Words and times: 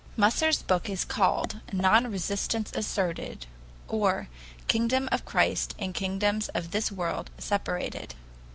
Musser's 0.17 0.63
book 0.63 0.89
is 0.89 1.05
called 1.05 1.59
"Non 1.71 2.11
resistance 2.11 2.71
Asserted," 2.73 3.45
or 3.87 4.29
"Kingdom 4.67 5.07
of 5.11 5.25
Christ 5.25 5.75
and 5.77 5.93
Kingdoms 5.93 6.49
of 6.55 6.71
this 6.71 6.91
World 6.91 7.29
Separated." 7.37 8.15